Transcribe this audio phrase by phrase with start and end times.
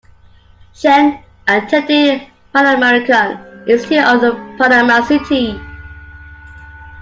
[0.73, 2.23] Chen attended
[2.55, 5.61] Panamerican Institute in Panama City.